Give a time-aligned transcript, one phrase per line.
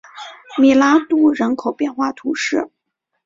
[0.57, 2.67] 米拉杜人口变化图示